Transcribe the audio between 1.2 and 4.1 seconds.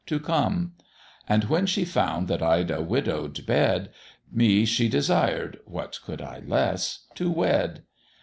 And when she found that I'd a widow'd bed,